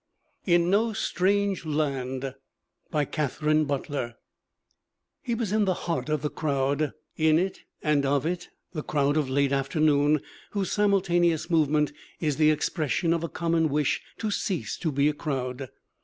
IN 0.47 0.71
NO 0.71 0.93
STRANGE 0.93 1.63
LAND 1.63 2.33
BY 2.89 3.05
KATHARINE 3.05 3.65
BUTLER 3.65 4.15
He 5.21 5.35
was 5.35 5.51
in 5.51 5.65
the 5.65 5.75
heart 5.85 6.09
of 6.09 6.23
the 6.23 6.29
crowd, 6.31 6.93
in 7.17 7.37
it, 7.37 7.59
and 7.83 8.03
of 8.03 8.25
it 8.25 8.49
the 8.73 8.81
crowd 8.81 9.15
of 9.15 9.29
late 9.29 9.51
afternoon 9.51 10.21
whose 10.53 10.71
simultaneous 10.71 11.51
movement 11.51 11.91
is 12.19 12.37
the 12.37 12.49
expression 12.49 13.13
of 13.13 13.23
a 13.23 13.29
common 13.29 13.69
wish 13.69 14.01
to 14.17 14.31
cease 14.31 14.75
to 14.77 14.91
be 14.91 15.07
a 15.07 15.13
crowd. 15.13 15.69